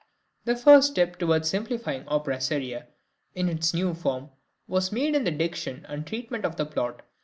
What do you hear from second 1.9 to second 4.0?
opera seria in its new